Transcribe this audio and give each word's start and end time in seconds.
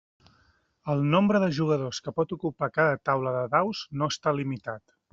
El 0.93 1.03
nombre 1.15 1.41
de 1.43 1.51
jugadors 1.59 2.01
que 2.07 2.15
pot 2.21 2.35
ocupar 2.39 2.73
cada 2.81 2.99
taula 3.11 3.37
de 3.39 3.47
daus 3.55 3.87
no 4.01 4.13
està 4.17 4.39
limitat. 4.43 4.89